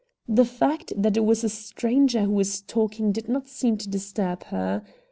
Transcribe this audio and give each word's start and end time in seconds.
The 0.27 0.45
fact 0.45 0.93
that 0.97 1.15
it 1.15 1.25
was 1.25 1.43
a 1.43 1.47
stranger 1.49 2.23
who 2.23 2.31
was 2.31 2.61
talking 2.61 3.11
did 3.11 3.29
not 3.29 3.45
seem 3.47 3.77
to 3.77 3.87
disturb 3.87 4.45
her. 4.45 4.81